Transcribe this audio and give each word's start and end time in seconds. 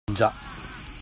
Già. 0.11 0.31